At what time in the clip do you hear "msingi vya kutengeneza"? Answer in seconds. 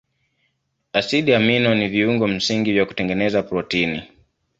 2.27-3.43